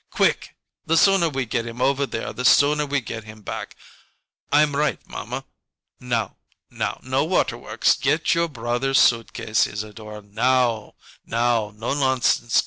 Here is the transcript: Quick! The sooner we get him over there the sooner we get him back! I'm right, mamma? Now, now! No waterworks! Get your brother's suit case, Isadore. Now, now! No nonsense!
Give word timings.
Quick! 0.09 0.55
The 0.87 0.97
sooner 0.97 1.29
we 1.29 1.45
get 1.45 1.67
him 1.67 1.79
over 1.79 2.07
there 2.07 2.33
the 2.33 2.43
sooner 2.43 2.87
we 2.87 3.01
get 3.01 3.23
him 3.23 3.43
back! 3.43 3.75
I'm 4.51 4.75
right, 4.75 4.99
mamma? 5.07 5.45
Now, 5.99 6.37
now! 6.71 6.99
No 7.03 7.23
waterworks! 7.23 7.95
Get 7.97 8.33
your 8.33 8.47
brother's 8.47 8.97
suit 8.97 9.31
case, 9.31 9.67
Isadore. 9.67 10.23
Now, 10.23 10.95
now! 11.23 11.71
No 11.75 11.93
nonsense! 11.93 12.59